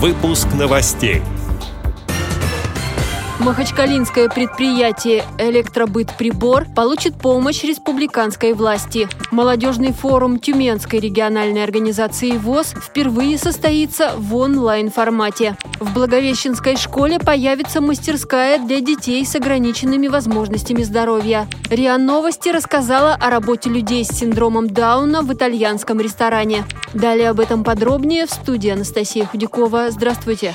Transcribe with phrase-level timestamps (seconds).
[0.00, 1.22] Выпуск новостей.
[3.40, 9.08] Махачкалинское предприятие «Электробыт-прибор» получит помощь республиканской власти.
[9.30, 15.56] Молодежный форум Тюменской региональной организации ВОЗ впервые состоится в онлайн-формате.
[15.78, 21.46] В Благовещенской школе появится мастерская для детей с ограниченными возможностями здоровья.
[21.70, 26.64] РИА Новости рассказала о работе людей с синдромом Дауна в итальянском ресторане.
[26.92, 29.92] Далее об этом подробнее в студии Анастасия Худякова.
[29.92, 30.54] Здравствуйте.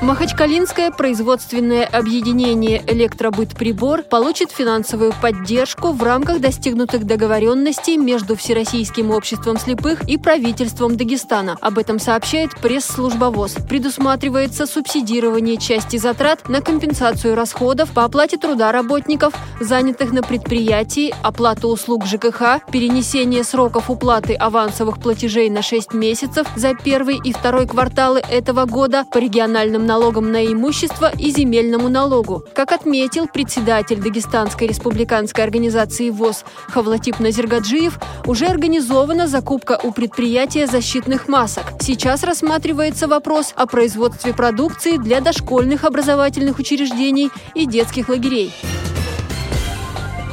[0.00, 10.08] Махачкалинское производственное объединение «Электробыт-прибор» получит финансовую поддержку в рамках достигнутых договоренностей между Всероссийским обществом слепых
[10.08, 11.58] и правительством Дагестана.
[11.60, 13.56] Об этом сообщает пресс-служба ВОЗ.
[13.68, 21.66] Предусматривается субсидирование части затрат на компенсацию расходов по оплате труда работников, занятых на предприятии, оплату
[21.66, 28.20] услуг ЖКХ, перенесение сроков уплаты авансовых платежей на 6 месяцев за первый и второй кварталы
[28.30, 32.44] этого года по региональным налогом на имущество и земельному налогу.
[32.54, 41.26] Как отметил председатель Дагестанской республиканской организации ВОЗ Хавлатип Назиргаджиев, уже организована закупка у предприятия защитных
[41.26, 41.64] масок.
[41.80, 48.52] Сейчас рассматривается вопрос о производстве продукции для дошкольных образовательных учреждений и детских лагерей.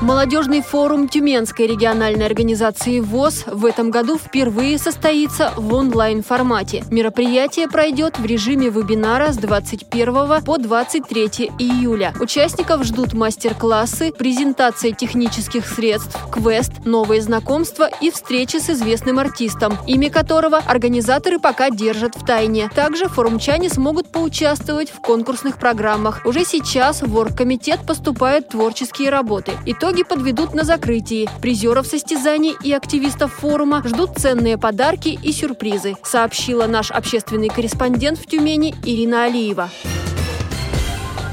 [0.02, 6.84] Молодежный форум Тюменской региональной организации ВОЗ в этом году впервые состоится в онлайн-формате.
[6.92, 12.14] Мероприятие пройдет в режиме вебинара с 21 по 23 июля.
[12.20, 20.10] Участников ждут мастер-классы, презентация технических средств, квест, новые знакомства и встречи с известным артистом, имя
[20.10, 22.70] которого организаторы пока держат в тайне.
[22.76, 26.26] Также форумчане смогут поучаствовать в конкурсных программах.
[26.26, 29.54] Уже сейчас в оргкомитет поступают творческие работы.
[29.66, 31.30] Итог Итоги подведут на закрытии.
[31.44, 38.26] Призеров состязаний и активистов форума ждут ценные подарки и сюрпризы, сообщила наш общественный корреспондент в
[38.26, 39.70] Тюмени Ирина Алиева.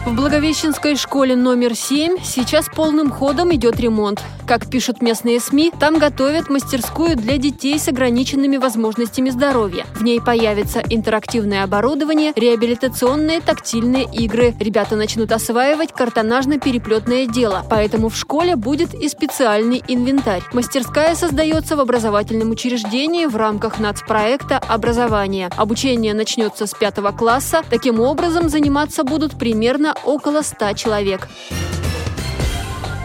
[0.05, 4.22] В Благовещенской школе номер 7 сейчас полным ходом идет ремонт.
[4.53, 9.87] Как пишут местные СМИ, там готовят мастерскую для детей с ограниченными возможностями здоровья.
[9.95, 14.55] В ней появится интерактивное оборудование, реабилитационные тактильные игры.
[14.61, 20.43] Ребята начнут осваивать картонажно-переплетное дело, поэтому в школе будет и специальный инвентарь.
[20.53, 25.49] Мастерская создается в образовательном учреждении в рамках нацпроекта «Образование».
[25.57, 27.63] Обучение начнется с пятого класса.
[27.71, 31.27] Таким образом, заниматься будут примерно около 100 человек.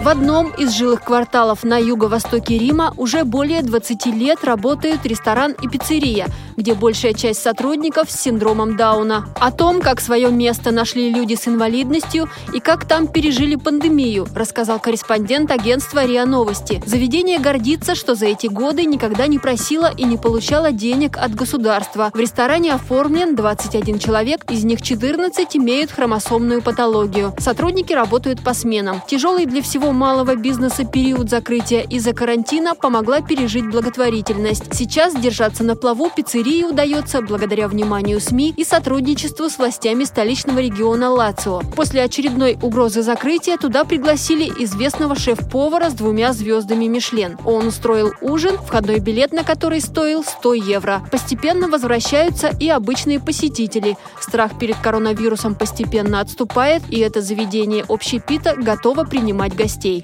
[0.01, 5.67] В одном из жилых кварталов на юго-востоке Рима уже более 20 лет работают ресторан и
[5.67, 9.29] пиццерия, где большая часть сотрудников с синдромом Дауна.
[9.39, 14.79] О том, как свое место нашли люди с инвалидностью и как там пережили пандемию, рассказал
[14.79, 16.81] корреспондент агентства РИА Новости.
[16.85, 22.09] Заведение гордится, что за эти годы никогда не просило и не получало денег от государства.
[22.13, 27.33] В ресторане оформлен 21 человек, из них 14 имеют хромосомную патологию.
[27.37, 29.01] Сотрудники работают по сменам.
[29.07, 34.73] Тяжелый для всего малого бизнеса период закрытия из-за карантина помогла пережить благотворительность.
[34.73, 36.09] Сейчас держаться на плаву
[36.47, 41.61] пиццерии удается благодаря вниманию СМИ и сотрудничеству с властями столичного региона Лацио.
[41.75, 47.37] После очередной угрозы закрытия туда пригласили известного шеф-повара с двумя звездами Мишлен.
[47.45, 51.01] Он устроил ужин, входной билет на который стоил 100 евро.
[51.11, 53.97] Постепенно возвращаются и обычные посетители.
[54.19, 60.03] Страх перед коронавирусом постепенно отступает, и это заведение общепита готово принимать гостей.